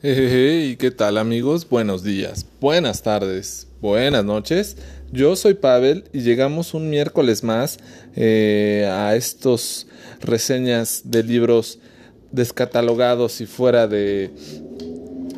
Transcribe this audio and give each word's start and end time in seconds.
Hey, 0.00 0.76
¿qué 0.78 0.92
tal 0.92 1.18
amigos? 1.18 1.68
Buenos 1.68 2.04
días, 2.04 2.46
buenas 2.60 3.02
tardes, 3.02 3.66
buenas 3.80 4.24
noches. 4.24 4.76
Yo 5.10 5.34
soy 5.34 5.54
Pavel 5.54 6.04
y 6.12 6.20
llegamos 6.20 6.72
un 6.72 6.88
miércoles 6.88 7.42
más 7.42 7.80
eh, 8.14 8.88
a 8.88 9.16
estos 9.16 9.88
reseñas 10.20 11.02
de 11.06 11.24
libros 11.24 11.80
descatalogados 12.30 13.40
y 13.40 13.46
fuera 13.46 13.88
de 13.88 14.30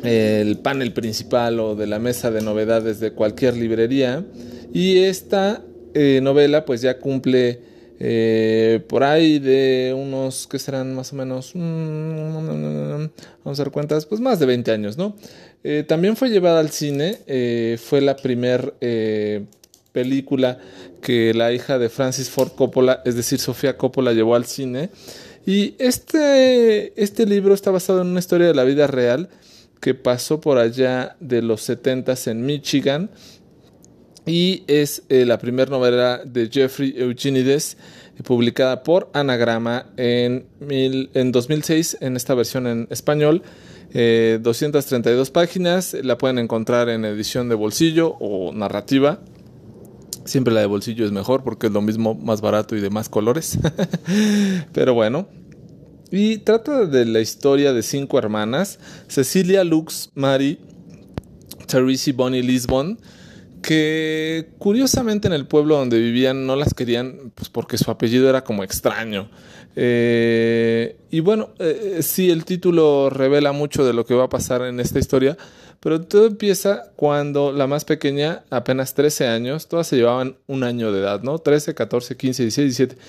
eh, 0.03 0.43
el 0.45 0.59
panel 0.59 0.93
principal 0.93 1.59
o 1.59 1.75
de 1.75 1.87
la 1.87 1.97
mesa 1.97 2.29
de 2.29 2.43
novedades 2.43 2.99
de 2.99 3.13
cualquier 3.13 3.57
librería. 3.57 4.23
Y 4.71 4.99
esta 4.99 5.63
eh, 5.95 6.19
novela 6.21 6.65
pues 6.65 6.83
ya 6.83 6.99
cumple 6.99 7.70
eh, 8.03 8.83
por 8.89 9.03
ahí 9.03 9.37
de 9.37 9.93
unos 9.95 10.47
que 10.47 10.57
serán 10.57 10.95
más 10.95 11.13
o 11.13 11.15
menos, 11.15 11.51
mm, 11.53 13.05
vamos 13.43 13.59
a 13.59 13.63
dar 13.63 13.71
cuentas, 13.71 14.07
pues 14.07 14.19
más 14.19 14.39
de 14.39 14.47
20 14.47 14.71
años, 14.71 14.97
¿no? 14.97 15.15
Eh, 15.63 15.85
también 15.87 16.15
fue 16.15 16.31
llevada 16.31 16.61
al 16.61 16.71
cine, 16.71 17.19
eh, 17.27 17.77
fue 17.79 18.01
la 18.01 18.15
primer 18.15 18.73
película 19.91 20.57
que 20.99 21.35
la 21.35 21.53
hija 21.53 21.77
de 21.77 21.89
Francis 21.89 22.31
Ford 22.31 22.53
Coppola, 22.55 23.03
es 23.05 23.15
decir, 23.15 23.37
Sofía 23.37 23.77
Coppola, 23.77 24.13
llevó 24.13 24.33
al 24.33 24.45
cine. 24.45 24.89
Y 25.45 25.75
este, 25.77 26.99
este 26.99 27.27
libro 27.27 27.53
está 27.53 27.69
basado 27.69 28.01
en 28.01 28.07
una 28.07 28.19
historia 28.19 28.47
de 28.47 28.55
la 28.55 28.63
vida 28.63 28.87
real 28.87 29.29
que 29.79 29.93
pasó 29.93 30.41
por 30.41 30.57
allá 30.57 31.17
de 31.19 31.43
los 31.43 31.61
70 31.61 32.15
en 32.25 32.45
Michigan 32.47 33.11
y 34.25 34.63
es 34.67 35.03
eh, 35.09 35.25
la 35.25 35.37
primera 35.37 35.69
novela 35.69 36.21
de 36.23 36.49
Jeffrey 36.49 36.93
Eugenides 36.95 37.77
eh, 38.17 38.23
publicada 38.23 38.83
por 38.83 39.09
Anagrama 39.13 39.87
en, 39.97 40.45
en 40.69 41.31
2006 41.31 41.97
en 42.01 42.15
esta 42.15 42.33
versión 42.35 42.67
en 42.67 42.87
español. 42.89 43.41
232 43.93 45.27
eh, 45.27 45.31
páginas, 45.33 45.93
la 46.01 46.17
pueden 46.17 46.39
encontrar 46.39 46.87
en 46.87 47.03
edición 47.03 47.49
de 47.49 47.55
bolsillo 47.55 48.15
o 48.19 48.53
narrativa. 48.53 49.19
Siempre 50.23 50.53
la 50.53 50.61
de 50.61 50.67
bolsillo 50.67 51.05
es 51.05 51.11
mejor 51.11 51.43
porque 51.43 51.67
es 51.67 51.73
lo 51.73 51.81
mismo, 51.81 52.15
más 52.15 52.39
barato 52.39 52.75
y 52.75 52.79
de 52.79 52.89
más 52.89 53.09
colores. 53.09 53.57
Pero 54.73 54.93
bueno. 54.93 55.27
Y 56.09 56.39
trata 56.39 56.85
de 56.85 57.05
la 57.05 57.21
historia 57.21 57.71
de 57.73 57.83
cinco 57.83 58.17
hermanas, 58.17 58.79
Cecilia, 59.07 59.63
Lux, 59.63 60.11
Mary, 60.13 60.59
Teresa, 61.67 62.11
Bonnie, 62.13 62.43
Lisbon, 62.43 62.99
que 63.61 64.49
curiosamente 64.57 65.27
en 65.27 65.33
el 65.33 65.47
pueblo 65.47 65.77
donde 65.77 65.99
vivían 65.99 66.45
no 66.45 66.55
las 66.55 66.73
querían 66.73 67.31
pues 67.35 67.49
porque 67.49 67.77
su 67.77 67.91
apellido 67.91 68.29
era 68.29 68.43
como 68.43 68.63
extraño. 68.63 69.29
Eh, 69.75 70.97
y 71.09 71.21
bueno, 71.21 71.51
eh, 71.59 71.99
sí, 72.01 72.29
el 72.29 72.43
título 72.43 73.09
revela 73.09 73.51
mucho 73.51 73.85
de 73.85 73.93
lo 73.93 74.05
que 74.05 74.13
va 74.13 74.25
a 74.25 74.29
pasar 74.29 74.63
en 74.63 74.79
esta 74.79 74.99
historia, 74.99 75.37
pero 75.79 76.01
todo 76.01 76.27
empieza 76.27 76.91
cuando 76.95 77.51
la 77.51 77.67
más 77.67 77.85
pequeña, 77.85 78.43
apenas 78.49 78.93
13 78.93 79.27
años, 79.27 79.67
todas 79.67 79.87
se 79.87 79.95
llevaban 79.95 80.37
un 80.47 80.63
año 80.63 80.91
de 80.91 80.99
edad, 80.99 81.21
¿no? 81.21 81.39
13, 81.39 81.73
14, 81.73 82.17
15, 82.17 82.43
16, 82.43 82.77
17 82.77 83.01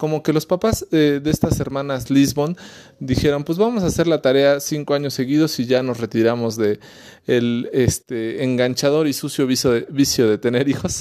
como 0.00 0.22
que 0.22 0.32
los 0.32 0.46
papás 0.46 0.86
de 0.90 1.20
estas 1.26 1.60
hermanas 1.60 2.08
Lisbon 2.08 2.56
dijeron, 3.00 3.44
pues 3.44 3.58
vamos 3.58 3.82
a 3.82 3.88
hacer 3.88 4.06
la 4.06 4.22
tarea 4.22 4.58
cinco 4.58 4.94
años 4.94 5.12
seguidos 5.12 5.60
y 5.60 5.66
ya 5.66 5.82
nos 5.82 6.00
retiramos 6.00 6.56
de 6.56 6.80
el 7.26 7.68
este 7.74 8.42
enganchador 8.42 9.06
y 9.06 9.12
sucio 9.12 9.46
vicio 9.46 9.72
de, 9.72 9.86
vicio 9.90 10.26
de 10.26 10.38
tener 10.38 10.70
hijos 10.70 11.00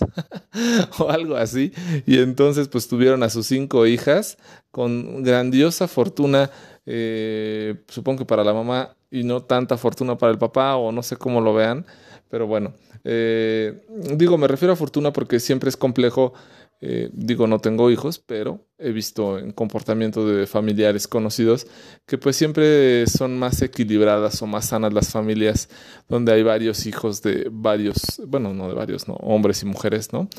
o 1.00 1.10
algo 1.10 1.38
así. 1.38 1.72
Y 2.06 2.18
entonces 2.20 2.68
pues 2.68 2.90
tuvieron 2.90 3.24
a 3.24 3.30
sus 3.30 3.48
cinco 3.48 3.88
hijas 3.88 4.38
con 4.70 5.24
grandiosa 5.24 5.88
fortuna, 5.88 6.52
eh, 6.86 7.76
supongo 7.88 8.20
que 8.20 8.26
para 8.26 8.44
la 8.44 8.54
mamá 8.54 8.98
y 9.10 9.24
no 9.24 9.44
tanta 9.44 9.78
fortuna 9.78 10.18
para 10.18 10.34
el 10.34 10.38
papá 10.38 10.76
o 10.76 10.92
no 10.92 11.04
sé 11.04 11.16
cómo 11.16 11.40
lo 11.40 11.54
vean, 11.54 11.86
pero 12.30 12.48
bueno, 12.48 12.74
eh, 13.06 13.82
digo, 14.18 14.38
me 14.38 14.50
refiero 14.50 14.74
a 14.74 14.76
fortuna 14.76 15.14
porque 15.14 15.40
siempre 15.40 15.70
es 15.70 15.78
complejo 15.78 16.34
eh, 16.82 17.10
digo, 17.12 17.46
no 17.46 17.60
tengo 17.60 17.92
hijos, 17.92 18.20
pero 18.20 18.66
he 18.78 18.92
visto 18.92 19.38
en 19.38 19.52
comportamiento 19.52 20.26
de 20.26 20.48
familiares 20.48 21.10
conocidos 21.10 21.68
que 22.06 22.18
pues 22.18 22.38
siempre 22.38 23.06
son 23.08 23.38
más 23.38 23.62
equilibradas 23.62 24.42
o 24.42 24.48
más 24.48 24.68
sanas 24.68 24.94
las 24.94 25.10
familias 25.12 25.68
donde 26.08 26.32
hay 26.32 26.42
varios 26.42 26.86
hijos 26.86 27.22
de 27.22 27.50
varios, 27.52 28.22
bueno, 28.26 28.54
no 28.54 28.70
de 28.70 28.76
varios, 28.76 29.10
no, 29.10 29.16
hombres 29.16 29.62
y 29.64 29.66
mujeres, 29.66 30.14
¿no? 30.14 30.30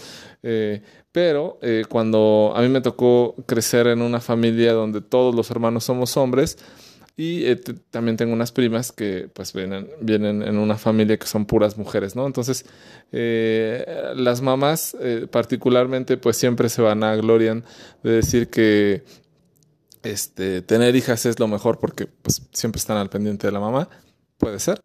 Eh, 0.43 0.83
pero 1.13 1.59
eh, 1.61 1.85
cuando 1.87 2.55
a 2.57 2.63
mí 2.63 2.69
me 2.69 2.81
tocó 2.81 3.35
crecer 3.47 3.89
en 3.89 4.01
una 4.01 4.21
familia 4.21 4.73
donde 4.73 5.03
todos 5.03 5.35
los 5.35 5.51
hermanos 5.51 5.85
somos 5.85 6.17
hombres, 6.17 6.57
y 7.21 7.45
eh, 7.45 7.57
también 7.91 8.17
tengo 8.17 8.33
unas 8.33 8.51
primas 8.51 8.93
que 8.93 9.29
pues 9.35 9.53
vienen, 9.53 9.91
vienen 10.01 10.41
en 10.41 10.57
una 10.57 10.79
familia 10.79 11.19
que 11.19 11.27
son 11.27 11.45
puras 11.45 11.77
mujeres, 11.77 12.17
¿no? 12.17 12.27
Entonces, 12.27 12.65
eh, 13.13 13.85
las 14.17 14.41
mamás 14.41 14.97
eh, 14.99 15.27
particularmente 15.31 16.17
pues 16.17 16.39
siempre 16.39 16.71
se 16.71 16.81
van 16.81 17.05
a 17.05 17.15
glorian 17.17 17.63
de 18.03 18.13
decir 18.13 18.49
que 18.49 19.05
este, 20.03 20.63
tener 20.63 20.97
hijas 20.97 21.27
es 21.27 21.39
lo 21.39 21.47
mejor 21.47 21.79
porque 21.79 22.07
pues 22.07 22.41
siempre 22.53 22.79
están 22.79 22.97
al 22.97 23.11
pendiente 23.11 23.49
de 23.49 23.53
la 23.53 23.61
mamá, 23.61 23.91
puede 24.39 24.59
ser. 24.59 24.81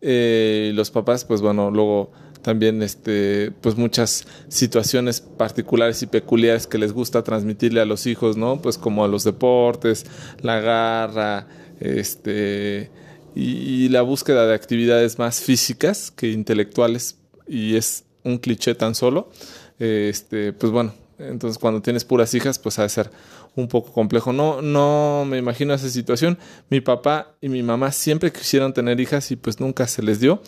y 0.00 0.72
los 0.72 0.90
papás 0.90 1.26
pues 1.26 1.42
bueno, 1.42 1.70
luego 1.70 2.12
también 2.40 2.82
este 2.82 3.52
pues 3.60 3.76
muchas 3.76 4.26
situaciones 4.48 5.20
particulares 5.20 6.02
y 6.02 6.06
peculiares 6.06 6.66
que 6.66 6.78
les 6.78 6.94
gusta 6.94 7.22
transmitirle 7.22 7.82
a 7.82 7.84
los 7.84 8.06
hijos, 8.06 8.38
¿no? 8.38 8.62
Pues 8.62 8.78
como 8.78 9.04
a 9.04 9.08
los 9.08 9.24
deportes, 9.24 10.06
la 10.40 10.60
garra, 10.60 11.46
este, 11.84 12.90
y, 13.34 13.88
la 13.90 14.02
búsqueda 14.02 14.46
de 14.46 14.54
actividades 14.54 15.18
más 15.18 15.40
físicas 15.40 16.10
que 16.10 16.30
intelectuales, 16.30 17.18
y 17.46 17.76
es 17.76 18.04
un 18.22 18.38
cliché 18.38 18.74
tan 18.74 18.94
solo, 18.94 19.30
este, 19.78 20.52
pues 20.52 20.72
bueno, 20.72 20.94
entonces 21.18 21.58
cuando 21.58 21.82
tienes 21.82 22.04
puras 22.04 22.32
hijas, 22.34 22.58
pues 22.58 22.78
ha 22.78 22.82
de 22.82 22.88
ser 22.88 23.10
un 23.56 23.68
poco 23.68 23.92
complejo. 23.92 24.32
No, 24.32 24.62
no 24.62 25.24
me 25.26 25.38
imagino 25.38 25.74
esa 25.74 25.88
situación. 25.88 26.38
Mi 26.70 26.80
papá 26.80 27.36
y 27.40 27.48
mi 27.48 27.62
mamá 27.62 27.92
siempre 27.92 28.32
quisieron 28.32 28.72
tener 28.72 28.98
hijas 29.00 29.30
y 29.30 29.36
pues 29.36 29.60
nunca 29.60 29.86
se 29.86 30.02
les 30.02 30.20
dio. 30.20 30.42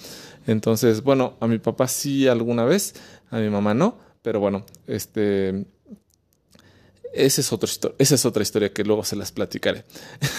Entonces, 0.46 1.02
bueno, 1.02 1.34
a 1.40 1.46
mi 1.46 1.58
papá 1.58 1.86
sí 1.88 2.26
alguna 2.26 2.64
vez, 2.64 2.94
a 3.30 3.38
mi 3.38 3.50
mamá 3.50 3.74
no, 3.74 3.98
pero 4.22 4.40
bueno, 4.40 4.64
este 4.86 5.66
esa 7.12 7.40
es, 7.40 7.52
otra 8.26 8.42
historia, 8.42 8.72
que 8.72 8.84
luego 8.84 9.04
se 9.04 9.16
las 9.16 9.32
platicaré. 9.32 9.84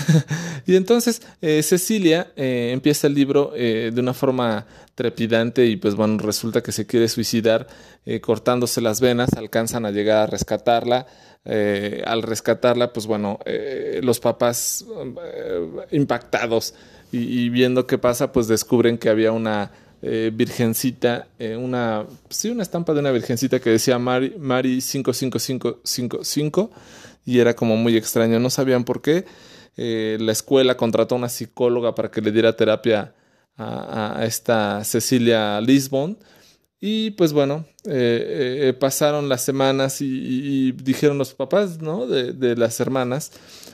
y 0.66 0.76
entonces 0.76 1.22
eh, 1.42 1.64
Cecilia 1.64 2.32
eh, 2.36 2.72
empieza 2.74 3.08
el 3.08 3.14
libro 3.14 3.54
eh, 3.56 3.92
de 3.94 4.02
una 4.02 4.14
forma 4.14 4.66
trepidante 4.96 5.66
y 5.66 5.78
pues 5.78 5.96
bueno, 5.96 6.18
resulta 6.20 6.62
que 6.62 6.72
se 6.72 6.88
quiere 6.88 7.08
suicidar 7.08 7.68
cortándose 8.22 8.82
las 8.82 9.02
venas, 9.02 9.34
alcanzan 9.34 9.86
a 9.86 9.92
llegar 9.92 10.18
a 10.18 10.28
rescatarla. 10.28 11.06
al 12.06 12.24
rescatarla, 12.24 12.94
pues 12.94 13.06
bueno, 13.06 13.38
los 14.02 14.20
papás 14.20 14.86
impactados 15.92 16.74
y 17.12 17.50
viendo 17.50 17.86
qué 17.86 17.98
pasa, 17.98 18.32
pues 18.32 18.48
descubren 18.48 18.98
que 18.98 19.10
había 19.10 19.34
una 19.34 19.72
eh, 20.04 20.30
virgencita, 20.32 21.28
eh, 21.40 21.56
una, 21.56 22.06
sí, 22.30 22.52
una 22.52 22.62
estampa 22.62 22.94
de 22.94 23.00
una 23.00 23.10
virgencita 23.10 23.60
que 23.60 23.72
decía 23.72 23.98
Mari, 23.98 24.36
Mari 24.38 24.80
55555 24.80 26.70
y 27.26 27.40
era 27.40 27.56
como 27.56 27.76
muy 27.78 27.98
extraño, 27.98 28.40
no 28.40 28.52
sabían 28.52 28.84
por 28.84 29.02
qué. 29.02 29.26
Eh, 29.76 30.18
la 30.20 30.34
escuela 30.34 30.78
contrató 30.78 31.16
a 31.16 31.18
una 31.18 31.30
psicóloga 31.30 31.96
para 31.96 32.12
que 32.12 32.22
le 32.22 32.32
diera 32.32 32.56
terapia 32.56 33.16
a, 33.58 34.24
esta 34.24 34.84
Cecilia 34.84 35.60
Lisbon. 35.62 36.16
Y 36.80 37.10
pues 37.12 37.34
bueno, 37.34 37.66
pasaron 38.80 39.30
las 39.30 39.42
semanas 39.42 40.00
y, 40.00 40.74
dijeron 40.74 41.18
los 41.18 41.34
papás, 41.34 41.82
¿no? 41.82 42.06
De, 42.06 42.34
de, 42.34 42.56
las 42.56 42.80
hermanas 42.80 43.32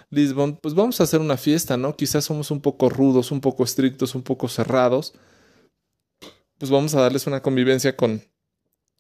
Lisbon, 0.10 0.56
pues 0.56 0.74
vamos 0.74 1.02
a 1.02 1.04
hacer 1.04 1.20
una 1.20 1.36
fiesta, 1.36 1.76
¿no? 1.76 1.98
Quizás 1.98 2.24
somos 2.24 2.50
un 2.50 2.62
poco 2.62 2.88
rudos, 2.90 3.32
un 3.32 3.42
poco 3.42 3.66
estrictos, 3.66 4.16
un 4.16 4.24
poco 4.24 4.48
cerrados 4.48 5.14
pues 6.58 6.72
vamos 6.72 6.96
a 6.96 7.02
darles 7.02 7.28
una 7.28 7.42
convivencia 7.42 7.96
con 7.96 8.24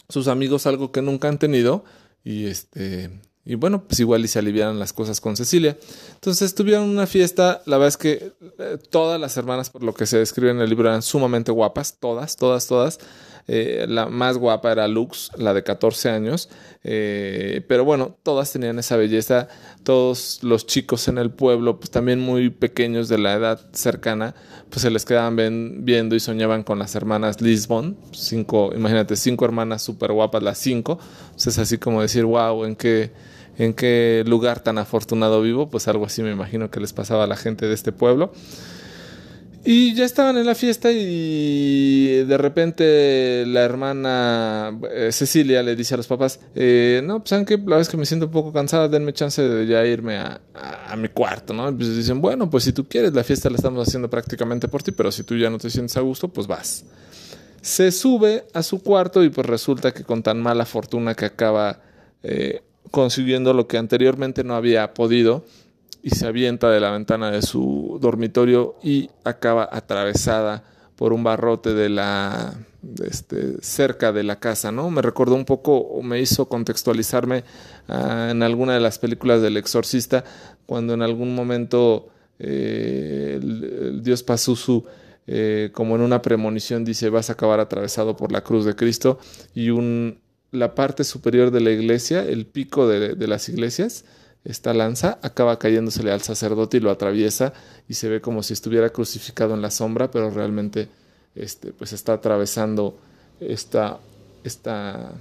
sus 0.09 0.27
amigos, 0.27 0.67
algo 0.67 0.91
que 0.91 1.01
nunca 1.01 1.27
han 1.27 1.39
tenido. 1.39 1.83
Y 2.23 2.45
este. 2.45 3.21
Y 3.45 3.55
bueno, 3.55 3.83
pues 3.85 4.00
igual 4.00 4.23
y 4.23 4.29
se 4.29 4.39
aliviaran 4.39 4.79
las 4.79 4.94
cosas 4.94 5.19
con 5.19 5.35
Cecilia. 5.35 5.77
Entonces 6.13 6.55
tuvieron 6.55 6.89
una 6.89 7.07
fiesta. 7.07 7.61
La 7.65 7.77
verdad 7.77 7.89
es 7.89 7.97
que 7.97 8.31
eh, 8.59 8.77
todas 8.89 9.19
las 9.19 9.35
hermanas, 9.35 9.69
por 9.69 9.83
lo 9.83 9.94
que 9.94 10.05
se 10.05 10.17
describe 10.17 10.51
en 10.51 10.61
el 10.61 10.69
libro, 10.69 10.88
eran 10.88 11.01
sumamente 11.01 11.51
guapas. 11.51 11.97
Todas, 12.00 12.38
todas, 12.38 12.67
todas. 12.67 13.00
Eh, 13.48 13.86
la 13.90 14.07
más 14.07 14.38
guapa 14.38 14.72
era 14.72 14.88
Lux, 14.88 15.31
la 15.38 15.54
de 15.54 15.63
14 15.63 16.10
años. 16.10 16.50
Eh, 16.84 17.62
pero 17.68 17.86
bueno, 17.86 18.18
todas 18.24 18.51
tenían 18.51 18.80
esa 18.80 18.98
belleza. 18.98 19.48
Todos 19.84 20.40
los 20.44 20.66
chicos 20.66 21.07
en 21.07 21.18
el 21.18 21.31
pueblo, 21.31 21.80
pues 21.80 21.92
también 21.92 22.19
muy 22.19 22.50
pequeños 22.50 23.10
de 23.10 23.18
la 23.18 23.34
edad 23.34 23.60
cercana, 23.74 24.34
pues 24.69 24.81
se 24.81 24.90
les 24.90 25.06
quedaban 25.06 25.36
viendo 25.86 26.16
y 26.16 26.19
soñaban 26.19 26.63
con 26.63 26.80
las 26.80 26.95
hermanas 26.95 27.42
Lisbon. 27.42 27.98
Cinco, 28.12 28.72
imagínate, 28.75 29.16
cinco 29.16 29.46
hermanas 29.46 29.81
súper 29.81 30.12
guapas, 30.13 30.42
las 30.44 30.57
cinco. 30.57 31.00
Entonces 31.25 31.54
es 31.54 31.60
así 31.60 31.78
como 31.78 32.01
decir, 32.01 32.25
wow, 32.25 32.63
¿en 32.66 32.75
qué, 32.75 33.12
en 33.57 33.74
qué 33.74 34.24
lugar 34.25 34.62
tan 34.62 34.78
afortunado 34.78 35.42
vivo? 35.42 35.69
Pues 35.69 35.88
algo 35.88 36.06
así 36.06 36.24
me 36.24 36.31
imagino 36.31 36.72
que 36.72 36.80
les 36.80 36.94
pasaba 36.94 37.25
a 37.25 37.28
la 37.28 37.36
gente 37.36 37.68
de 37.68 37.74
este 37.74 37.92
pueblo. 37.92 38.31
Y 39.65 39.94
ya 39.94 40.04
estaban 40.04 40.38
en 40.38 40.45
la 40.45 40.56
fiesta 40.56 40.92
y 40.92 42.24
de 42.25 42.38
repente 42.38 43.45
la 43.48 43.62
hermana 43.62 44.77
eh, 44.92 45.10
Cecilia 45.13 45.63
le 45.63 45.74
dice 45.77 45.94
a 45.94 45.98
los 45.98 46.07
papás, 46.07 46.42
eh, 46.54 47.01
no, 47.06 47.19
pues 47.19 47.30
saben 47.30 47.45
que 47.45 47.57
la 47.57 47.77
vez 47.77 47.88
que 47.88 47.95
me 47.95 48.06
siento 48.06 48.25
un 48.25 48.31
poco 48.33 48.51
cansada, 48.51 48.89
denme 48.89 49.13
chance 49.13 49.42
de 49.42 49.65
ya 49.65 49.86
irme 49.86 50.18
a, 50.18 50.42
mi 50.98 51.07
cuarto, 51.07 51.54
¿no? 51.54 51.69
Y 51.69 51.74
pues 51.74 51.95
dicen, 51.95 52.21
bueno, 52.21 52.50
pues 52.50 52.65
si 52.65 52.74
tú 52.74 52.88
quieres, 52.88 53.13
la 53.13 53.24
fiesta 53.24 53.50
la 53.50 53.56
estamos 53.56 53.88
haciendo 53.88 54.10
prácticamente 54.10 54.68
por 54.68 54.83
ti, 54.83 54.92
pero 54.92 55.12
si 55.12 55.24
tú 55.24 55.38
ya 55.38 55.50
no 55.50 55.57
te 55.57 55.69
sientes 55.69 55.95
a 55.98 56.01
gusto, 56.01 56.27
pues 56.27 56.45
vas. 56.45 56.83
Se 57.62 57.92
sube 57.92 58.45
a 58.54 58.62
su 58.63 58.83
cuarto 58.83 59.24
y 59.24 59.30
pues 59.30 59.48
resulta 59.48 59.94
que 59.94 60.04
con 60.04 60.21
tan 60.24 60.42
mala 60.42 60.65
fortuna 60.65 61.15
que 61.15 61.25
acaba 61.25 61.80
eh, 62.21 62.62
consiguiendo 62.92 63.54
lo 63.54 63.65
que 63.68 63.77
anteriormente 63.77 64.44
no 64.44 64.56
había 64.56 64.94
podido, 64.94 65.45
y 66.03 66.09
se 66.09 66.27
avienta 66.27 66.69
de 66.69 66.81
la 66.81 66.91
ventana 66.91 67.31
de 67.31 67.41
su 67.41 67.97
dormitorio 68.01 68.75
y 68.83 69.09
acaba 69.23 69.67
atravesada 69.71 70.63
por 70.97 71.13
un 71.13 71.23
barrote 71.23 71.73
de 71.73 71.88
la 71.88 72.53
este, 73.05 73.61
cerca 73.61 74.11
de 74.11 74.23
la 74.23 74.39
casa, 74.39 74.71
¿no? 74.73 74.91
Me 74.91 75.01
recordó 75.01 75.35
un 75.35 75.45
poco 75.45 75.77
o 75.77 76.03
me 76.03 76.19
hizo 76.19 76.50
contextualizarme 76.50 77.45
ah, 77.88 78.27
en 78.31 78.44
alguna 78.44 78.73
de 78.73 78.81
las 78.81 79.00
películas 79.00 79.41
del 79.41 79.55
exorcista 79.55 80.25
cuando 80.65 80.94
en 80.94 81.01
algún 81.01 81.33
momento 81.33 82.09
eh, 82.38 83.39
el, 83.41 84.03
dios 84.03 84.23
Pazuzu 84.23 84.83
eh, 85.25 85.69
como 85.71 85.95
en 85.95 86.01
una 86.01 86.21
premonición 86.21 86.83
dice 86.83 87.07
vas 87.09 87.29
a 87.29 87.33
acabar 87.33 87.61
atravesado 87.61 88.17
por 88.17 88.33
la 88.33 88.41
cruz 88.41 88.65
de 88.65 88.75
Cristo 88.75 89.19
y 89.55 89.69
un, 89.69 90.19
la 90.51 90.75
parte 90.75 91.05
superior 91.05 91.50
de 91.50 91.61
la 91.61 91.71
iglesia, 91.71 92.25
el 92.27 92.45
pico 92.45 92.89
de, 92.89 93.15
de 93.15 93.27
las 93.27 93.47
iglesias, 93.47 94.03
esta 94.45 94.74
lanza 94.74 95.19
acaba 95.22 95.57
cayéndosele 95.57 96.12
al 96.12 96.22
sacerdote 96.22 96.78
y 96.78 96.80
lo 96.81 96.92
atraviesa 96.92 97.54
y 97.88 97.94
se 97.94 98.10
ve 98.10 98.22
como 98.22 98.44
si 98.44 98.54
estuviera 98.54 98.90
crucificado 98.90 99.54
en 99.54 99.62
la 99.62 99.72
sombra, 99.72 100.12
pero 100.12 100.30
realmente 100.30 100.90
este, 101.36 101.72
pues 101.72 101.94
está 101.94 102.13
atravesando 102.13 102.98
esta, 103.40 104.00
esta 104.44 105.13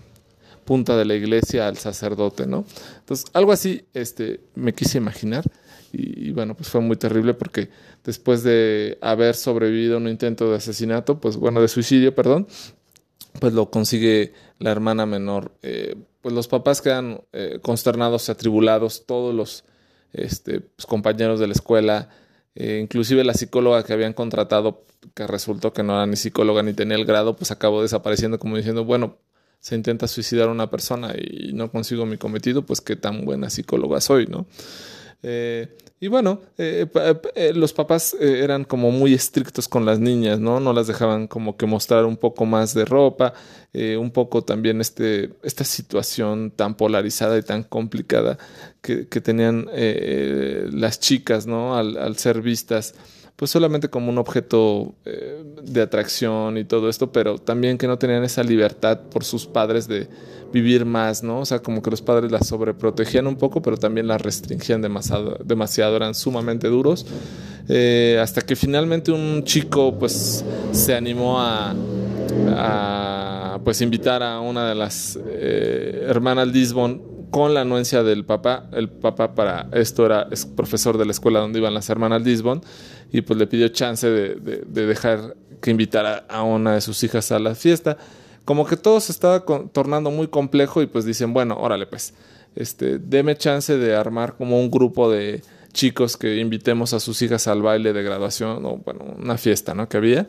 punta 0.64 0.96
de 0.96 1.04
la 1.04 1.14
iglesia 1.14 1.68
al 1.68 1.76
sacerdote, 1.76 2.46
¿no? 2.46 2.64
Entonces, 2.98 3.26
algo 3.32 3.52
así 3.52 3.84
este, 3.94 4.40
me 4.54 4.74
quise 4.74 4.98
imaginar 4.98 5.44
y, 5.92 6.30
bueno, 6.32 6.54
pues 6.54 6.68
fue 6.68 6.80
muy 6.80 6.96
terrible 6.96 7.34
porque 7.34 7.68
después 8.02 8.42
de 8.42 8.98
haber 9.02 9.34
sobrevivido 9.34 9.96
a 9.96 9.98
un 9.98 10.08
intento 10.08 10.50
de 10.50 10.56
asesinato, 10.56 11.20
pues 11.20 11.36
bueno, 11.36 11.60
de 11.60 11.68
suicidio, 11.68 12.14
perdón, 12.14 12.46
pues 13.38 13.52
lo 13.52 13.70
consigue 13.70 14.32
la 14.58 14.70
hermana 14.70 15.04
menor. 15.04 15.52
Eh, 15.62 15.96
pues 16.22 16.34
los 16.34 16.48
papás 16.48 16.80
quedan 16.80 17.20
eh, 17.32 17.58
consternados 17.60 18.30
atribulados, 18.30 19.04
todos 19.06 19.34
los 19.34 19.64
este, 20.12 20.60
pues, 20.60 20.86
compañeros 20.86 21.40
de 21.40 21.48
la 21.48 21.52
escuela, 21.52 22.08
eh, 22.54 22.78
inclusive 22.82 23.24
la 23.24 23.34
psicóloga 23.34 23.84
que 23.84 23.92
habían 23.92 24.12
contratado, 24.12 24.84
que 25.14 25.26
resultó 25.26 25.72
que 25.72 25.82
no 25.82 25.94
era 25.94 26.06
ni 26.06 26.16
psicóloga 26.16 26.62
ni 26.62 26.72
tenía 26.72 26.96
el 26.96 27.04
grado, 27.04 27.36
pues 27.36 27.50
acabó 27.50 27.82
desapareciendo 27.82 28.38
como 28.38 28.56
diciendo, 28.56 28.84
bueno, 28.84 29.18
se 29.58 29.74
intenta 29.74 30.08
suicidar 30.08 30.48
una 30.48 30.70
persona 30.70 31.12
y 31.16 31.52
no 31.52 31.70
consigo 31.70 32.06
mi 32.06 32.18
cometido, 32.18 32.64
pues 32.64 32.80
qué 32.80 32.96
tan 32.96 33.24
buena 33.24 33.50
psicóloga 33.50 34.00
soy, 34.00 34.26
¿no? 34.26 34.46
Eh, 35.22 35.68
y 36.00 36.08
bueno, 36.08 36.40
eh, 36.58 36.86
eh, 37.36 37.52
los 37.54 37.72
papás 37.72 38.16
eran 38.18 38.64
como 38.64 38.90
muy 38.90 39.14
estrictos 39.14 39.68
con 39.68 39.86
las 39.86 40.00
niñas, 40.00 40.40
¿no? 40.40 40.58
No 40.58 40.72
las 40.72 40.88
dejaban 40.88 41.28
como 41.28 41.56
que 41.56 41.66
mostrar 41.66 42.04
un 42.06 42.16
poco 42.16 42.44
más 42.44 42.74
de 42.74 42.84
ropa, 42.84 43.32
un 43.72 44.10
poco 44.10 44.42
también 44.42 44.80
este, 44.80 45.30
esta 45.42 45.64
situación 45.64 46.50
tan 46.50 46.76
polarizada 46.76 47.38
y 47.38 47.42
tan 47.42 47.62
complicada 47.62 48.36
que, 48.82 49.08
que 49.08 49.20
tenían 49.20 49.68
las 49.72 50.98
chicas, 50.98 51.46
¿no? 51.46 51.76
Al, 51.76 52.16
ser 52.16 52.42
vistas, 52.42 52.94
pues 53.36 53.50
solamente 53.50 53.88
como 53.88 54.10
un 54.10 54.18
objeto 54.18 54.94
de 55.62 55.82
atracción 55.82 56.58
y 56.58 56.64
todo 56.64 56.88
esto, 56.88 57.12
pero 57.12 57.38
también 57.38 57.78
que 57.78 57.86
no 57.86 57.98
tenían 57.98 58.24
esa 58.24 58.42
libertad 58.42 59.00
por 59.10 59.24
sus 59.24 59.46
padres 59.46 59.88
de 59.88 60.08
vivir 60.52 60.84
más, 60.84 61.22
¿no? 61.22 61.40
O 61.40 61.44
sea, 61.44 61.60
como 61.60 61.82
que 61.82 61.90
los 61.90 62.02
padres 62.02 62.30
las 62.30 62.46
sobreprotegían 62.46 63.26
un 63.26 63.36
poco, 63.36 63.62
pero 63.62 63.76
también 63.76 64.06
las 64.06 64.20
restringían 64.20 64.82
demasiado, 64.82 65.38
demasiado 65.44 65.96
eran 65.96 66.14
sumamente 66.14 66.68
duros. 66.68 67.06
Eh, 67.68 68.18
hasta 68.20 68.42
que 68.42 68.54
finalmente 68.54 69.10
un 69.10 69.42
chico, 69.44 69.98
pues, 69.98 70.44
se 70.72 70.94
animó 70.94 71.40
a, 71.40 71.74
a 72.48 73.60
pues, 73.64 73.80
invitar 73.80 74.22
a 74.22 74.40
una 74.40 74.68
de 74.68 74.74
las 74.74 75.18
eh, 75.26 76.04
hermanas 76.06 76.48
Lisbon 76.48 77.11
con 77.32 77.52
la 77.52 77.62
anuencia 77.62 78.04
del 78.04 78.24
papá. 78.24 78.68
El 78.72 78.88
papá 78.88 79.34
para 79.34 79.66
esto 79.72 80.06
era 80.06 80.28
es 80.30 80.46
profesor 80.46 80.98
de 80.98 81.06
la 81.06 81.10
escuela 81.10 81.40
donde 81.40 81.58
iban 81.58 81.74
las 81.74 81.90
hermanas 81.90 82.22
Lisbon 82.22 82.62
y 83.10 83.22
pues 83.22 83.36
le 83.36 83.48
pidió 83.48 83.66
chance 83.70 84.08
de, 84.08 84.36
de 84.36 84.86
dejar 84.86 85.34
que 85.60 85.72
invitara 85.72 86.24
a 86.28 86.44
una 86.44 86.74
de 86.74 86.80
sus 86.80 87.02
hijas 87.02 87.32
a 87.32 87.40
la 87.40 87.56
fiesta 87.56 87.98
como 88.44 88.66
que 88.66 88.76
todo 88.76 89.00
se 89.00 89.12
estaba 89.12 89.44
tornando 89.44 90.10
muy 90.10 90.28
complejo 90.28 90.82
y 90.82 90.86
pues 90.86 91.04
dicen, 91.04 91.32
bueno, 91.32 91.56
órale 91.58 91.86
pues, 91.86 92.14
este, 92.56 92.98
deme 92.98 93.36
chance 93.36 93.76
de 93.76 93.94
armar 93.94 94.34
como 94.36 94.60
un 94.60 94.70
grupo 94.70 95.10
de 95.10 95.42
chicos 95.72 96.16
que 96.16 96.36
invitemos 96.38 96.92
a 96.92 97.00
sus 97.00 97.22
hijas 97.22 97.46
al 97.46 97.62
baile 97.62 97.92
de 97.92 98.02
graduación 98.02 98.64
o 98.66 98.76
bueno, 98.78 99.14
una 99.18 99.38
fiesta, 99.38 99.74
¿no? 99.74 99.88
Que 99.88 99.96
había. 99.96 100.26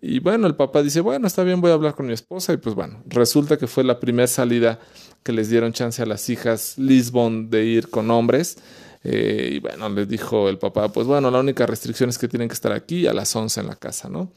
Y 0.00 0.20
bueno, 0.20 0.46
el 0.46 0.54
papá 0.54 0.82
dice, 0.82 1.00
bueno, 1.00 1.26
está 1.26 1.42
bien, 1.42 1.60
voy 1.60 1.72
a 1.72 1.74
hablar 1.74 1.94
con 1.94 2.06
mi 2.06 2.12
esposa 2.12 2.52
y 2.52 2.56
pues 2.56 2.74
bueno, 2.74 3.02
resulta 3.06 3.56
que 3.56 3.66
fue 3.66 3.82
la 3.82 3.98
primera 3.98 4.28
salida 4.28 4.78
que 5.24 5.32
les 5.32 5.50
dieron 5.50 5.72
chance 5.72 6.00
a 6.00 6.06
las 6.06 6.28
hijas 6.28 6.78
Lisbon 6.78 7.50
de 7.50 7.64
ir 7.64 7.88
con 7.90 8.10
hombres. 8.10 8.58
Eh, 9.02 9.52
y 9.54 9.58
bueno, 9.58 9.88
les 9.88 10.08
dijo 10.08 10.48
el 10.48 10.58
papá, 10.58 10.88
pues 10.88 11.06
bueno, 11.06 11.30
la 11.30 11.40
única 11.40 11.66
restricción 11.66 12.10
es 12.10 12.18
que 12.18 12.28
tienen 12.28 12.48
que 12.48 12.54
estar 12.54 12.72
aquí 12.72 13.06
a 13.06 13.12
las 13.12 13.34
11 13.34 13.60
en 13.60 13.66
la 13.66 13.76
casa, 13.76 14.08
¿no? 14.08 14.32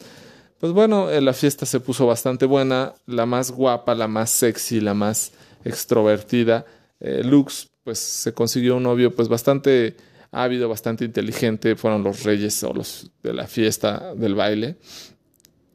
Pues 0.60 0.74
bueno, 0.74 1.10
eh, 1.10 1.22
la 1.22 1.34
fiesta 1.34 1.66
se 1.66 1.80
puso 1.80 2.06
bastante 2.06 2.46
buena, 2.46 2.94
la 3.08 3.25
más 3.25 3.52
guapa, 3.52 3.96
la 3.96 4.08
más 4.08 4.30
sexy, 4.30 4.80
la 4.80 4.94
más 4.94 5.31
extrovertida. 5.63 6.66
Eh, 7.00 7.24
Lux, 7.24 7.69
pues 7.84 8.00
se 8.00 8.34
consiguió 8.34 8.78
un 8.78 8.84
novio 8.84 9.16
pues 9.16 9.28
bastante 9.28 9.96
ávido, 10.31 10.69
bastante 10.69 11.04
inteligente, 11.04 11.75
fueron 11.75 12.04
los 12.04 12.24
reyes 12.24 12.54
solos 12.54 13.12
de 13.24 13.34
la 13.34 13.48
fiesta, 13.48 14.13
del 14.16 14.36
baile. 14.36 14.78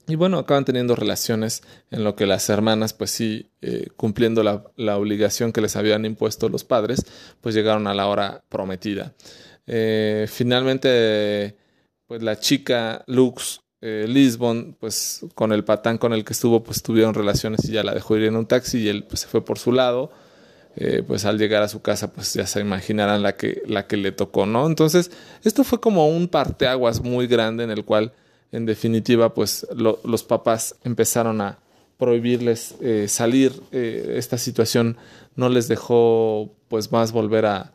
Y 0.09 0.15
bueno, 0.15 0.39
acaban 0.39 0.65
teniendo 0.65 0.95
relaciones 0.95 1.63
en 1.91 2.05
lo 2.05 2.15
que 2.15 2.27
las 2.27 2.49
hermanas, 2.49 2.93
pues 2.93 3.11
sí, 3.11 3.51
eh, 3.61 3.89
cumpliendo 3.97 4.43
la, 4.43 4.65
la, 4.77 4.99
obligación 4.99 5.53
que 5.53 5.61
les 5.61 5.75
habían 5.77 6.05
impuesto 6.05 6.49
los 6.49 6.63
padres, 6.63 7.05
pues 7.41 7.55
llegaron 7.55 7.87
a 7.89 7.95
la 7.95 8.07
hora 8.07 8.45
prometida. 8.49 9.15
finalmente, 10.29 11.57
pues 12.07 12.23
la 12.23 12.39
chica 12.39 13.03
Lux 13.09 13.61
eh, 13.83 14.07
Lisbon, 14.09 14.77
pues 14.81 15.25
con 15.35 15.53
el 15.53 15.63
patán 15.65 15.99
con 15.99 16.13
el 16.13 16.25
que 16.25 16.33
estuvo, 16.33 16.63
pues 16.63 16.83
tuvieron 16.83 17.15
relaciones 17.15 17.65
y 17.69 17.73
ya 17.73 17.85
la 17.85 17.95
dejó 17.95 18.17
ir 18.17 18.25
en 18.25 18.37
un 18.37 18.47
taxi 18.47 18.79
y 18.79 18.89
él 18.89 19.05
pues 19.05 19.21
se 19.21 19.29
fue 19.29 19.45
por 19.45 19.59
su 19.59 19.73
lado. 19.73 20.11
Eh, 20.79 21.03
pues 21.07 21.25
al 21.25 21.39
llegar 21.39 21.63
a 21.63 21.69
su 21.69 21.81
casa, 21.83 22.13
pues 22.13 22.35
ya 22.35 22.47
se 22.47 22.61
imaginarán 22.61 23.23
la 23.23 23.37
que, 23.37 23.63
la 23.67 23.87
que 23.87 23.97
le 23.97 24.13
tocó, 24.13 24.45
¿no? 24.45 24.67
Entonces, 24.67 25.11
esto 25.43 25.65
fue 25.65 25.81
como 25.81 26.09
un 26.09 26.29
parteaguas 26.29 27.01
muy 27.01 27.27
grande 27.27 27.65
en 27.65 27.71
el 27.71 27.85
cual, 27.85 28.13
en 28.53 28.67
definitiva, 28.67 29.35
pues 29.35 29.67
los 29.75 30.23
papás 30.25 30.77
empezaron 30.85 31.41
a 31.41 31.59
prohibirles 31.99 32.75
eh, 32.81 33.07
salir. 33.09 33.53
esta 33.73 34.39
situación 34.39 34.97
no 35.35 35.49
les 35.49 35.69
dejó, 35.69 36.55
pues, 36.69 36.93
más 36.93 37.13
volver 37.13 37.47
a, 37.47 37.73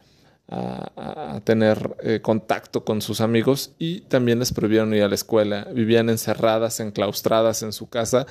a, 0.51 1.39
tener 1.43 1.95
eh, 2.03 2.19
contacto 2.21 2.83
con 2.83 3.01
sus 3.01 3.21
amigos 3.21 3.71
y 3.79 4.01
también 4.01 4.39
les 4.39 4.51
prohibieron 4.51 4.93
ir 4.93 5.03
a 5.03 5.07
la 5.07 5.15
escuela. 5.15 5.67
Vivían 5.73 6.09
encerradas, 6.09 6.79
enclaustradas 6.79 7.63
en 7.63 7.71
su 7.71 7.89
casa, 7.89 8.25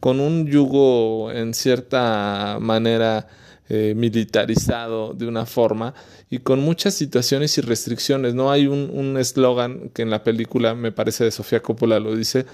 con 0.00 0.20
un 0.20 0.46
yugo 0.46 1.30
en 1.30 1.54
cierta 1.54 2.58
manera 2.60 3.28
eh, 3.68 3.94
militarizado 3.96 5.12
de 5.14 5.26
una 5.26 5.46
forma 5.46 5.94
y 6.30 6.38
con 6.38 6.60
muchas 6.60 6.94
situaciones 6.94 7.58
y 7.58 7.60
restricciones. 7.60 8.34
No 8.34 8.50
hay 8.50 8.66
un 8.66 9.16
eslogan 9.18 9.90
que 9.90 10.02
en 10.02 10.10
la 10.10 10.22
película, 10.22 10.74
me 10.74 10.92
parece 10.92 11.24
de 11.24 11.30
Sofía 11.30 11.60
Coppola, 11.60 11.98
lo 12.00 12.14
dice 12.14 12.46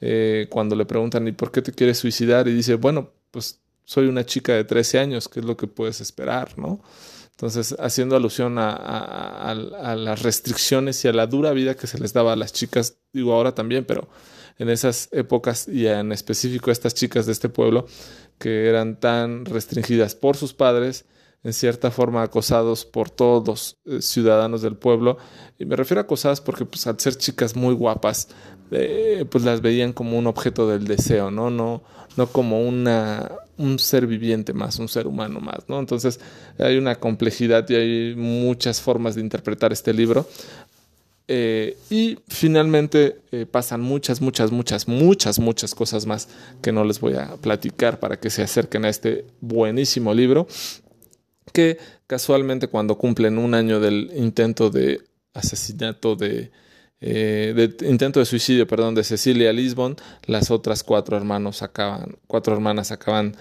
eh, 0.00 0.46
cuando 0.50 0.76
le 0.76 0.84
preguntan 0.84 1.26
¿y 1.26 1.32
por 1.32 1.50
qué 1.50 1.62
te 1.62 1.72
quieres 1.72 1.98
suicidar? 1.98 2.48
Y 2.48 2.54
dice, 2.54 2.74
bueno, 2.74 3.10
pues 3.30 3.60
soy 3.84 4.06
una 4.06 4.24
chica 4.26 4.52
de 4.52 4.64
13 4.64 4.98
años, 4.98 5.28
¿qué 5.28 5.40
es 5.40 5.46
lo 5.46 5.56
que 5.56 5.66
puedes 5.66 6.00
esperar? 6.00 6.58
¿no? 6.58 6.80
Entonces, 7.30 7.76
haciendo 7.78 8.16
alusión 8.16 8.56
a, 8.58 9.54
las 9.96 10.22
restricciones 10.22 11.04
y 11.04 11.08
a 11.08 11.12
la 11.12 11.26
dura 11.26 11.52
vida 11.52 11.74
que 11.76 11.86
se 11.86 11.98
les 11.98 12.12
daba 12.12 12.32
a 12.32 12.36
las 12.36 12.52
chicas, 12.52 12.96
digo 13.12 13.34
ahora 13.34 13.54
también, 13.54 13.84
pero 13.84 14.08
en 14.58 14.70
esas 14.70 15.10
épocas 15.12 15.68
y 15.68 15.86
en 15.86 16.12
específico 16.12 16.70
a 16.70 16.72
estas 16.72 16.94
chicas 16.94 17.26
de 17.26 17.32
este 17.32 17.50
pueblo 17.50 17.86
que 18.38 18.68
eran 18.68 18.98
tan 19.00 19.44
restringidas 19.44 20.14
por 20.14 20.36
sus 20.36 20.54
padres, 20.54 21.06
en 21.42 21.52
cierta 21.52 21.90
forma 21.90 22.22
acosados 22.22 22.84
por 22.84 23.08
todos 23.08 23.46
los 23.46 23.76
eh, 23.86 24.02
ciudadanos 24.02 24.62
del 24.62 24.76
pueblo. 24.76 25.16
Y 25.58 25.64
me 25.64 25.76
refiero 25.76 26.00
a 26.00 26.04
acosadas 26.04 26.40
porque 26.40 26.64
pues, 26.64 26.86
al 26.86 26.98
ser 26.98 27.16
chicas 27.16 27.54
muy 27.54 27.74
guapas, 27.74 28.28
eh, 28.72 29.24
pues 29.30 29.44
las 29.44 29.60
veían 29.60 29.92
como 29.92 30.18
un 30.18 30.26
objeto 30.26 30.68
del 30.68 30.86
deseo, 30.86 31.30
¿no? 31.30 31.50
No, 31.50 31.84
no 32.16 32.26
como 32.26 32.66
una, 32.66 33.30
un 33.58 33.78
ser 33.78 34.06
viviente 34.06 34.52
más, 34.52 34.78
un 34.78 34.88
ser 34.88 35.06
humano 35.06 35.40
más, 35.40 35.68
¿no? 35.68 35.78
Entonces 35.78 36.18
hay 36.58 36.78
una 36.78 36.96
complejidad 36.96 37.64
y 37.68 37.74
hay 37.74 38.14
muchas 38.16 38.80
formas 38.80 39.14
de 39.14 39.20
interpretar 39.20 39.72
este 39.72 39.92
libro. 39.94 40.26
Eh, 41.28 41.76
y 41.90 42.18
finalmente 42.28 43.20
eh, 43.32 43.46
pasan 43.46 43.80
muchas, 43.80 44.20
muchas, 44.20 44.52
muchas, 44.52 44.86
muchas, 44.86 45.40
muchas 45.40 45.74
cosas 45.74 46.06
más 46.06 46.28
que 46.62 46.70
no 46.70 46.84
les 46.84 47.00
voy 47.00 47.14
a 47.14 47.36
platicar 47.36 47.98
para 47.98 48.20
que 48.20 48.30
se 48.30 48.42
acerquen 48.42 48.84
a 48.84 48.88
este 48.88 49.26
buenísimo 49.40 50.14
libro 50.14 50.46
que 51.52 51.78
casualmente 52.06 52.68
cuando 52.68 52.96
cumplen 52.96 53.38
un 53.38 53.54
año 53.54 53.80
del 53.80 54.12
intento 54.14 54.70
de 54.70 55.00
asesinato 55.34 56.14
de, 56.14 56.52
eh, 57.00 57.76
intento 57.82 58.20
de 58.20 58.26
suicidio, 58.26 58.68
perdón, 58.68 58.94
de 58.94 59.02
Cecilia 59.02 59.52
Lisbon, 59.52 59.96
las 60.26 60.52
otras 60.52 60.84
cuatro 60.84 61.16
hermanos 61.16 61.62
acaban, 61.62 62.18
cuatro 62.28 62.54
hermanas 62.54 62.92
acaban 62.92 63.36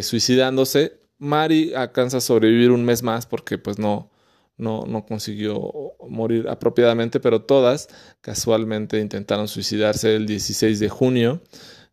suicidándose. 0.00 0.98
Mari 1.18 1.74
alcanza 1.74 2.16
a 2.16 2.20
sobrevivir 2.22 2.70
un 2.70 2.86
mes 2.86 3.02
más 3.02 3.26
porque 3.26 3.58
pues 3.58 3.78
no, 3.78 4.10
no, 4.56 4.84
no 4.86 5.04
consiguió 5.04 5.94
morir 6.08 6.48
apropiadamente, 6.48 7.20
pero 7.20 7.42
todas 7.42 7.88
casualmente 8.20 9.00
intentaron 9.00 9.48
suicidarse 9.48 10.14
el 10.14 10.26
16 10.26 10.78
de 10.78 10.88
junio, 10.88 11.42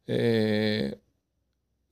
eh, 0.07 0.99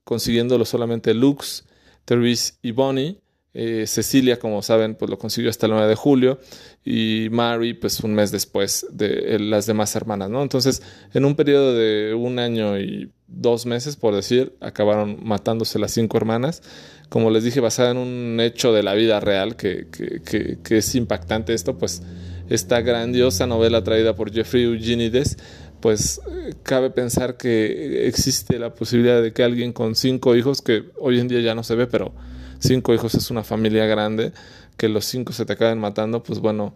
consiguiéndolo 0.04 0.66
solamente 0.66 1.14
Lux, 1.14 1.66
Therese 2.06 2.54
y 2.62 2.72
Bonnie. 2.72 3.20
Eh, 3.54 3.86
Cecilia, 3.88 4.38
como 4.38 4.62
saben, 4.62 4.96
pues 4.96 5.10
lo 5.10 5.18
consiguió 5.18 5.50
hasta 5.50 5.66
el 5.66 5.72
9 5.72 5.88
de 5.88 5.96
julio 5.96 6.40
y 6.86 7.30
Mary, 7.32 7.74
pues 7.74 8.00
un 8.02 8.14
mes 8.14 8.32
después 8.32 8.86
de 8.92 9.40
las 9.40 9.66
demás 9.66 9.96
hermanas, 9.96 10.30
¿no? 10.30 10.44
Entonces, 10.44 10.84
en 11.14 11.26
un 11.26 11.36
periodo 11.36 11.74
de 11.74 12.14
un 12.14 12.38
año 12.38 12.80
y 12.80 13.12
dos 13.28 13.66
meses, 13.66 13.96
por 13.96 14.16
decir, 14.16 14.56
acabaron 14.62 15.20
matándose 15.24 15.80
las 15.80 15.92
cinco 15.92 16.18
hermanas 16.18 16.62
como 17.10 17.32
les 17.32 17.44
dije, 17.44 17.60
basada 17.60 17.92
en 17.92 17.98
un 17.98 18.40
hecho 18.40 18.72
de 18.72 18.84
la 18.84 18.94
vida 18.94 19.20
real 19.20 19.56
que, 19.56 19.88
es 20.70 20.96
impactante 20.96 21.54
esto, 21.54 21.78
pues 21.78 22.04
esta 22.50 22.82
grandiosa 22.82 23.48
novela 23.48 23.84
traída 23.84 24.16
por 24.16 24.32
Jeffrey 24.32 24.64
Eugenides, 24.64 25.38
pues 25.82 26.22
cabe 26.64 26.92
pensar 26.92 27.36
que 27.36 28.08
existe 28.08 28.60
la 28.60 28.74
posibilidad 28.74 29.22
de 29.22 29.34
que 29.34 29.44
alguien 29.44 29.74
con 29.74 29.96
cinco 29.96 30.36
hijos, 30.36 30.62
que 30.62 30.84
hoy 31.00 31.20
en 31.20 31.28
día 31.28 31.42
ya 31.42 31.56
no 31.56 31.64
se 31.64 31.76
ve, 31.76 31.88
pero 31.88 32.14
cinco 32.60 32.94
hijos 32.94 33.16
es 33.16 33.32
una 33.32 33.44
familia 33.44 33.86
grande, 33.86 34.32
que 34.78 34.90
los 34.90 35.06
cinco 35.06 35.34
se 35.34 35.46
te 35.46 35.54
acaben 35.54 35.80
matando, 35.80 36.24
pues 36.24 36.40
bueno, 36.40 36.74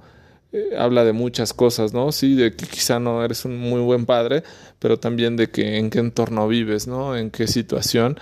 eh, 0.51 0.75
habla 0.77 1.03
de 1.03 1.13
muchas 1.13 1.53
cosas, 1.53 1.93
¿no? 1.93 2.11
Sí, 2.11 2.35
de 2.35 2.55
que 2.55 2.67
quizá 2.67 2.99
no 2.99 3.23
eres 3.23 3.45
un 3.45 3.57
muy 3.57 3.81
buen 3.81 4.05
padre, 4.05 4.43
pero 4.79 4.99
también 4.99 5.35
de 5.35 5.49
que 5.49 5.77
en 5.77 5.89
qué 5.89 5.99
entorno 5.99 6.47
vives, 6.47 6.87
¿no? 6.87 7.15
En 7.15 7.31
qué 7.31 7.47
situación 7.47 8.19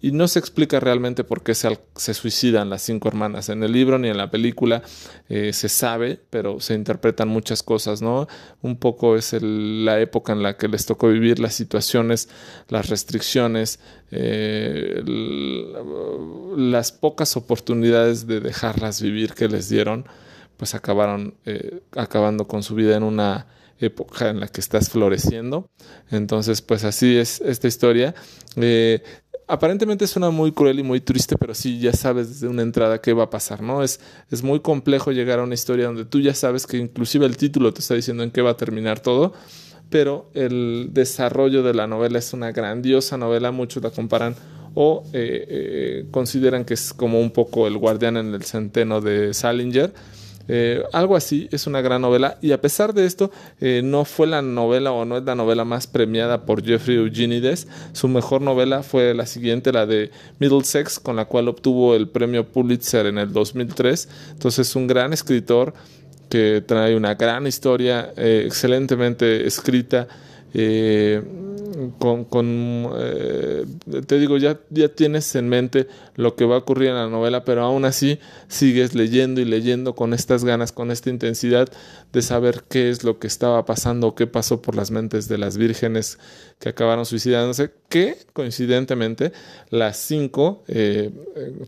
y 0.00 0.12
no 0.12 0.28
se 0.28 0.38
explica 0.38 0.80
realmente 0.80 1.24
por 1.24 1.42
qué 1.42 1.54
se, 1.54 1.78
se, 1.94 2.14
suicidan 2.14 2.70
las 2.70 2.82
cinco 2.82 3.08
hermanas. 3.08 3.48
En 3.50 3.62
el 3.62 3.72
libro 3.72 3.98
ni 3.98 4.08
en 4.08 4.16
la 4.16 4.30
película 4.30 4.82
eh, 5.28 5.52
se 5.52 5.68
sabe, 5.68 6.20
pero 6.30 6.60
se 6.60 6.74
interpretan 6.74 7.28
muchas 7.28 7.62
cosas, 7.62 8.00
¿no? 8.00 8.26
Un 8.62 8.76
poco 8.76 9.16
es 9.16 9.34
la 9.40 10.00
época 10.00 10.32
en 10.32 10.42
la 10.42 10.56
que 10.56 10.68
les 10.68 10.86
tocó 10.86 11.08
vivir 11.08 11.38
las 11.38 11.54
situaciones, 11.54 12.28
las 12.68 12.88
restricciones, 12.88 13.78
eh, 14.10 15.02
las 16.56 16.92
pocas 16.92 17.36
oportunidades 17.36 18.26
de 18.26 18.40
dejarlas 18.40 19.02
vivir 19.02 19.34
que 19.34 19.48
les 19.48 19.68
dieron, 19.68 20.06
pues 20.56 20.74
acabaron 20.74 21.34
eh, 21.44 21.80
acabando 21.96 22.46
con 22.46 22.62
su 22.62 22.74
vida 22.74 22.96
en 22.96 23.02
una 23.02 23.46
época 23.80 24.28
en 24.28 24.40
la 24.40 24.48
que 24.48 24.60
estás 24.60 24.90
floreciendo. 24.90 25.70
Entonces, 26.10 26.62
pues 26.62 26.84
así 26.84 27.16
es 27.16 27.40
esta 27.40 27.68
historia. 27.68 28.14
Eh, 28.56 29.02
aparentemente 29.50 30.06
suena 30.06 30.30
muy 30.30 30.52
cruel 30.52 30.78
y 30.78 30.82
muy 30.82 31.00
triste, 31.00 31.36
pero 31.36 31.54
sí 31.54 31.78
ya 31.80 31.92
sabes 31.92 32.28
desde 32.28 32.48
una 32.48 32.62
entrada 32.62 33.00
qué 33.00 33.12
va 33.12 33.24
a 33.24 33.30
pasar, 33.30 33.62
¿no? 33.62 33.82
Es, 33.82 34.00
es 34.30 34.42
muy 34.42 34.60
complejo 34.60 35.10
llegar 35.10 35.40
a 35.40 35.42
una 35.42 35.54
historia 35.54 35.86
donde 35.86 36.04
tú 36.04 36.20
ya 36.20 36.34
sabes 36.34 36.66
que 36.66 36.76
inclusive 36.76 37.26
el 37.26 37.36
título 37.36 37.72
te 37.74 37.80
está 37.80 37.94
diciendo 37.94 38.22
en 38.22 38.30
qué 38.30 38.42
va 38.42 38.50
a 38.50 38.56
terminar 38.56 39.00
todo, 39.00 39.32
pero 39.90 40.30
el 40.34 40.90
desarrollo 40.92 41.62
de 41.62 41.74
la 41.74 41.86
novela 41.86 42.18
es 42.18 42.32
una 42.32 42.52
grandiosa 42.52 43.16
novela, 43.16 43.50
muchos 43.50 43.82
la 43.82 43.90
comparan 43.90 44.36
o 44.74 45.02
eh, 45.12 45.46
eh, 45.48 46.06
consideran 46.12 46.64
que 46.64 46.74
es 46.74 46.92
como 46.94 47.20
un 47.20 47.32
poco 47.32 47.66
el 47.66 47.76
guardián 47.76 48.16
en 48.16 48.32
el 48.32 48.44
centeno 48.44 49.00
de 49.00 49.34
Salinger 49.34 49.92
eh, 50.52 50.82
algo 50.92 51.14
así, 51.14 51.48
es 51.52 51.68
una 51.68 51.80
gran 51.80 52.02
novela 52.02 52.36
y 52.42 52.50
a 52.50 52.60
pesar 52.60 52.92
de 52.92 53.06
esto 53.06 53.30
eh, 53.60 53.82
no 53.84 54.04
fue 54.04 54.26
la 54.26 54.42
novela 54.42 54.90
o 54.90 55.04
no 55.04 55.16
es 55.16 55.22
la 55.22 55.36
novela 55.36 55.64
más 55.64 55.86
premiada 55.86 56.44
por 56.44 56.64
Jeffrey 56.64 56.96
Eugenides. 56.96 57.68
Su 57.92 58.08
mejor 58.08 58.42
novela 58.42 58.82
fue 58.82 59.14
la 59.14 59.26
siguiente, 59.26 59.70
la 59.72 59.86
de 59.86 60.10
Middlesex, 60.40 60.98
con 60.98 61.14
la 61.14 61.26
cual 61.26 61.46
obtuvo 61.46 61.94
el 61.94 62.08
premio 62.08 62.48
Pulitzer 62.48 63.06
en 63.06 63.18
el 63.18 63.32
2003. 63.32 64.08
Entonces 64.32 64.66
es 64.66 64.74
un 64.74 64.88
gran 64.88 65.12
escritor 65.12 65.72
que 66.28 66.64
trae 66.66 66.96
una 66.96 67.14
gran 67.14 67.46
historia 67.46 68.12
eh, 68.16 68.42
excelentemente 68.44 69.46
escrita 69.46 70.08
con, 71.98 72.24
con 72.24 72.90
eh, 72.96 73.64
te 74.06 74.18
digo, 74.18 74.36
ya, 74.36 74.60
ya 74.70 74.88
tienes 74.88 75.34
en 75.34 75.48
mente 75.48 75.88
lo 76.14 76.36
que 76.36 76.44
va 76.44 76.56
a 76.56 76.58
ocurrir 76.58 76.88
en 76.88 76.96
la 76.96 77.08
novela, 77.08 77.44
pero 77.44 77.62
aún 77.62 77.84
así 77.84 78.18
sigues 78.48 78.94
leyendo 78.94 79.40
y 79.40 79.44
leyendo 79.44 79.94
con 79.94 80.12
estas 80.12 80.44
ganas, 80.44 80.72
con 80.72 80.90
esta 80.90 81.10
intensidad 81.10 81.68
de 82.12 82.22
saber 82.22 82.64
qué 82.68 82.90
es 82.90 83.04
lo 83.04 83.18
que 83.18 83.26
estaba 83.26 83.64
pasando, 83.64 84.14
qué 84.14 84.26
pasó 84.26 84.60
por 84.62 84.76
las 84.76 84.90
mentes 84.90 85.28
de 85.28 85.38
las 85.38 85.56
vírgenes 85.56 86.18
que 86.58 86.68
acabaron 86.68 87.06
suicidándose, 87.06 87.70
que 87.88 88.16
coincidentemente 88.32 89.32
las 89.70 89.96
cinco 89.96 90.64
eh, 90.68 91.10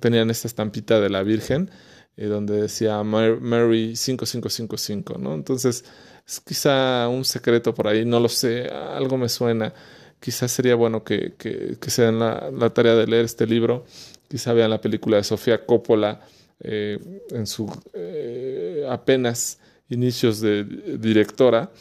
tenían 0.00 0.31
esta 0.31 0.49
estampita 0.49 1.00
de 1.00 1.11
la 1.11 1.23
Virgen, 1.23 1.71
donde 2.14 2.61
decía 2.61 3.02
Mary 3.02 3.97
5555, 3.97 5.19
¿no? 5.19 5.35
Entonces, 5.35 5.85
es 6.26 6.40
quizá 6.40 7.08
un 7.08 7.24
secreto 7.24 7.74
por 7.74 7.88
ahí, 7.88 8.04
no 8.04 8.20
lo 8.20 8.28
sé, 8.28 8.68
algo 8.68 9.16
me 9.16 9.28
suena. 9.28 9.72
Quizás 10.20 10.52
sería 10.52 10.76
bueno 10.76 11.02
que, 11.02 11.34
que, 11.36 11.90
se 11.90 12.02
den 12.02 12.18
la, 12.18 12.70
tarea 12.70 12.94
de 12.94 13.06
leer 13.06 13.24
este 13.24 13.46
libro, 13.46 13.84
quizá 14.28 14.52
vean 14.52 14.70
la 14.70 14.80
película 14.80 15.16
de 15.16 15.24
Sofía 15.24 15.66
Coppola 15.66 16.20
eh, 16.60 16.98
en 17.30 17.46
su 17.46 17.68
eh, 17.92 18.86
apenas 18.88 19.58
inicios 19.88 20.40
de 20.40 20.64
directora 20.64 21.72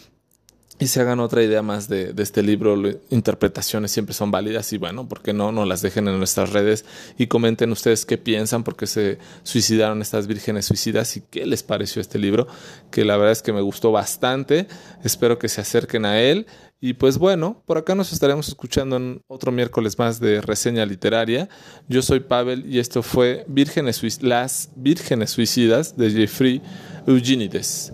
y 0.82 0.88
se 0.88 1.00
hagan 1.00 1.20
otra 1.20 1.44
idea 1.44 1.62
más 1.62 1.88
de, 1.88 2.12
este 2.18 2.42
libro. 2.42 2.76
Interpretaciones 3.12 3.92
siempre 3.92 4.16
son 4.16 4.32
válidas 4.32 4.74
y 4.74 4.80
bueno, 4.80 5.08
¿por 5.08 5.22
qué 5.22 5.32
no? 5.32 5.52
No 5.52 5.64
las 5.64 5.84
dejen 5.84 6.08
en 6.08 6.18
nuestras 6.18 6.54
redes 6.54 6.86
y 7.20 7.28
comenten 7.28 7.72
ustedes 7.72 8.04
qué 8.04 8.18
piensan, 8.18 8.64
por 8.64 8.76
qué 8.76 8.88
se 8.88 9.20
suicidaron 9.44 10.02
estas 10.02 10.26
vírgenes 10.26 10.66
suicidas 10.66 11.16
y 11.18 11.22
qué 11.22 11.46
les 11.46 11.62
pareció 11.62 12.02
este 12.02 12.18
libro, 12.18 12.48
que 12.90 13.06
la 13.06 13.16
verdad 13.16 13.32
es 13.32 13.44
que 13.44 13.54
me 13.54 13.62
gustó 13.62 13.92
bastante. 13.92 14.68
Espero 15.04 15.38
que 15.38 15.50
se 15.50 15.62
acerquen 15.62 16.04
a 16.04 16.20
él. 16.20 16.48
Y 16.80 16.94
pues 16.94 17.20
bueno, 17.20 17.62
por 17.68 17.78
acá 17.78 17.94
nos 17.94 18.12
estaremos 18.12 18.48
escuchando 18.48 18.96
en 18.96 19.22
otro 19.28 19.52
miércoles 19.52 20.00
más 20.00 20.20
de 20.20 20.42
reseña 20.42 20.84
literaria. 20.88 21.48
Yo 21.90 22.02
soy 22.02 22.22
Pavel 22.22 22.66
y 22.66 22.80
esto 22.80 23.04
fue 23.04 23.46
Vírgenes 23.48 24.02
Las 24.24 24.72
Vírgenes 24.76 25.30
Suicidas 25.30 25.96
de 25.96 26.10
Jeffrey 26.10 26.60
Eugenides. 27.06 27.94